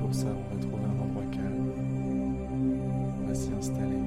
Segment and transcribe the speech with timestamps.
[0.00, 1.72] Pour ça, on va trouver un endroit calme.
[3.22, 4.04] On va s'y installer.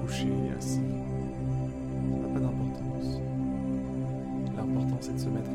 [0.00, 0.80] Couché, assis.
[2.10, 3.20] Ça n'a pas d'importance.
[4.56, 5.50] L'important, c'est de se mettre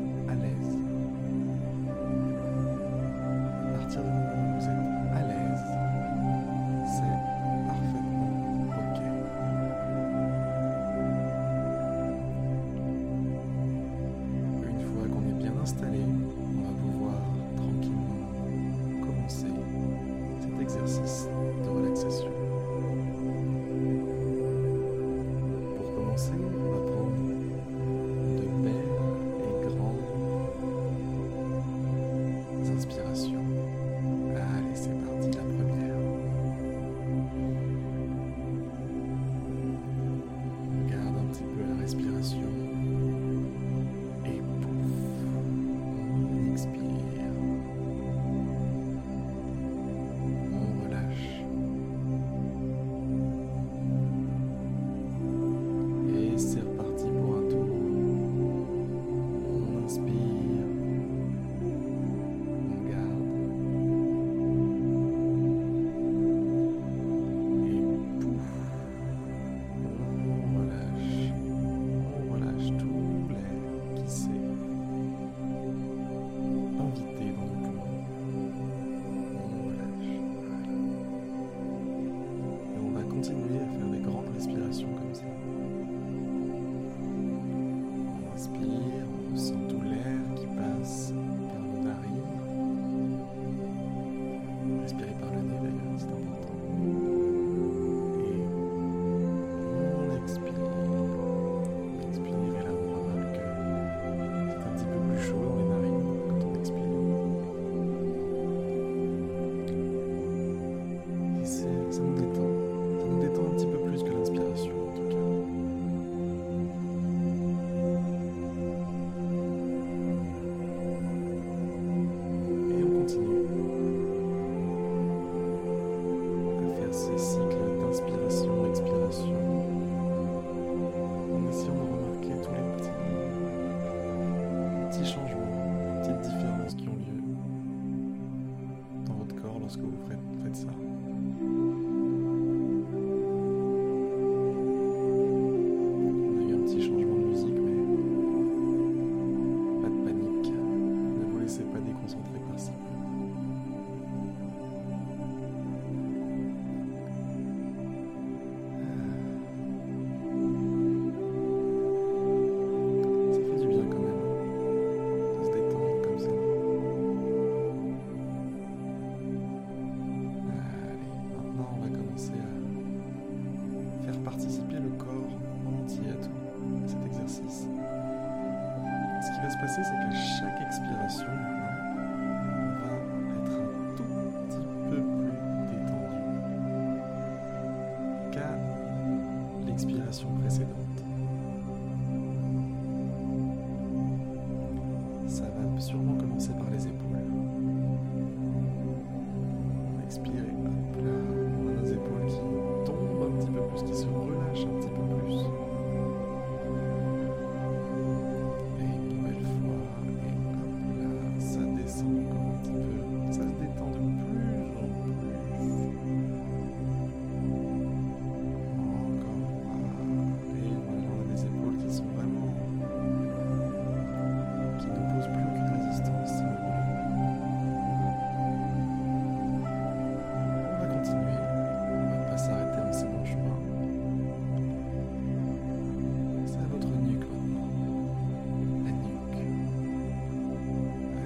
[179.66, 181.28] c'est qu'à chaque expiration,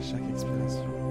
[0.07, 1.06] chaque expiration.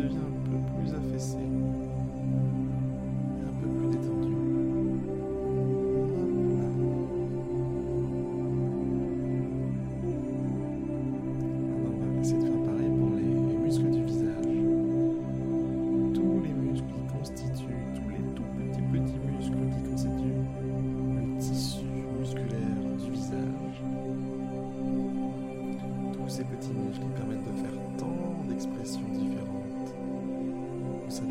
[0.00, 1.38] devient un peu plus affaissé.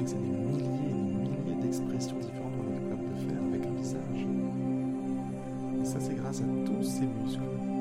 [0.10, 3.74] c'est des milliers et des milliers d'expressions différentes qu'on est capable de faire avec un
[3.76, 4.26] visage.
[5.84, 7.79] Ça, c'est grâce à tous ces muscles.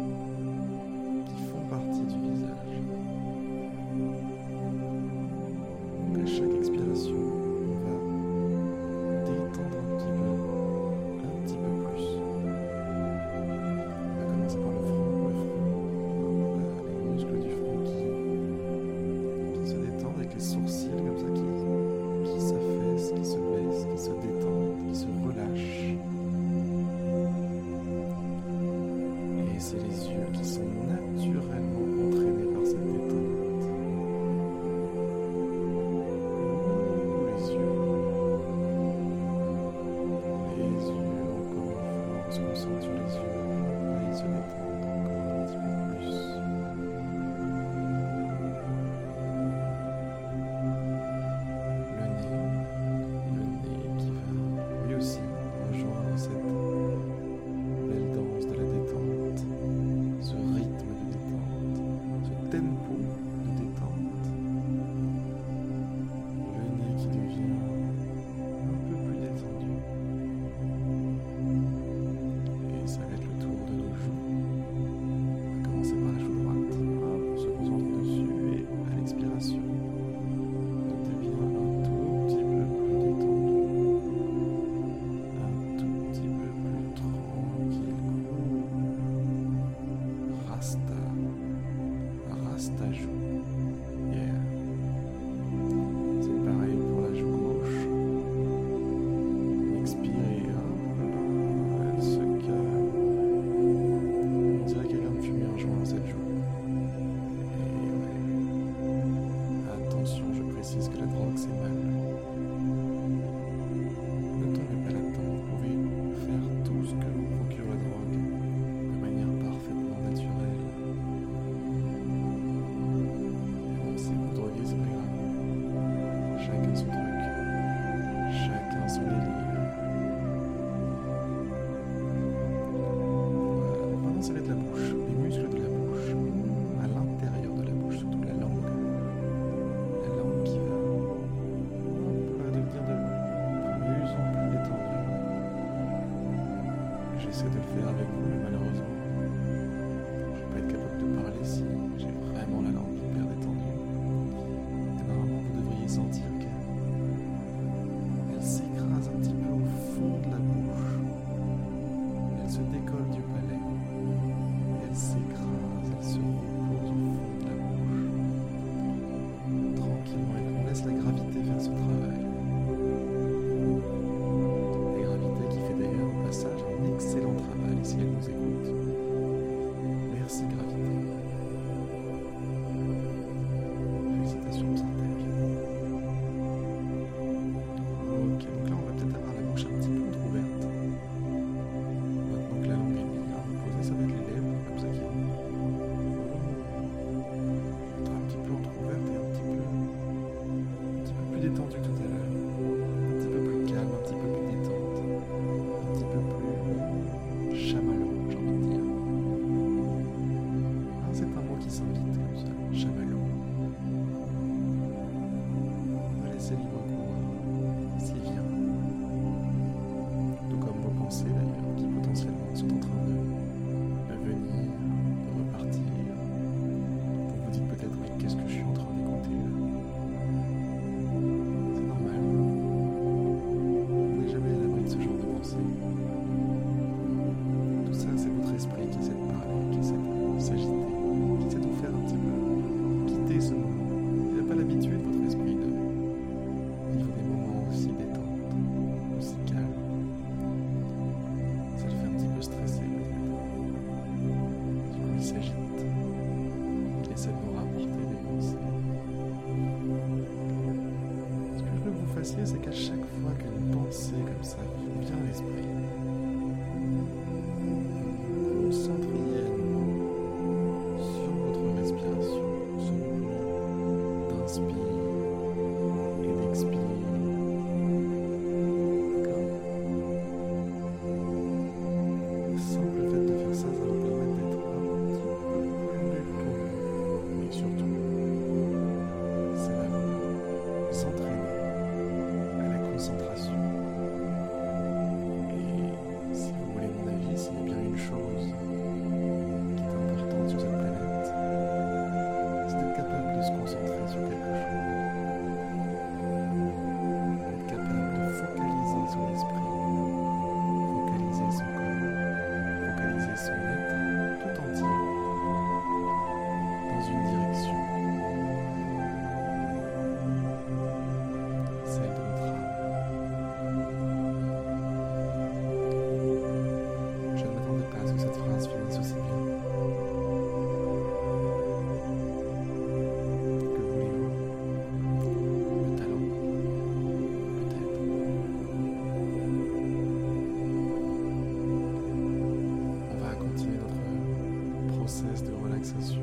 [345.09, 346.21] cesse de relaxation.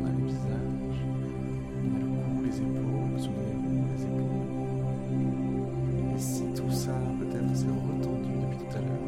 [0.00, 0.98] On a le visage,
[1.82, 4.46] on a le cou, les épaules, le cou, les épaules.
[6.14, 9.07] Et si tout ça peut-être s'est retendu depuis tout à l'heure,